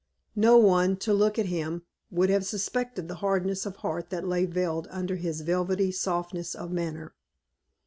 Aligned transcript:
No 0.35 0.57
one, 0.57 0.97
to 0.97 1.13
look 1.13 1.37
at 1.37 1.45
him, 1.45 1.83
would 2.09 2.31
have 2.31 2.43
suspected 2.43 3.07
the 3.07 3.17
hardness 3.21 3.67
of 3.67 3.75
heart 3.75 4.09
that 4.09 4.27
lay 4.27 4.45
veiled 4.47 4.87
under 4.89 5.15
his 5.15 5.41
velvety 5.41 5.91
softness 5.91 6.55
of 6.55 6.71
manner. 6.71 7.13